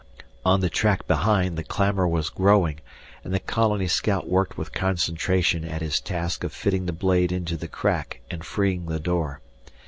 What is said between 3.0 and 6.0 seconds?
and the colony scout worked with concentration at his